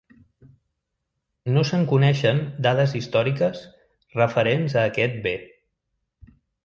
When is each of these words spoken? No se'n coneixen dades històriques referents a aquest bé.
No 1.57 1.63
se'n 1.71 1.83
coneixen 1.91 2.41
dades 2.67 2.95
històriques 3.01 3.61
referents 4.21 4.77
a 4.81 4.87
aquest 4.93 5.21
bé. 5.29 5.39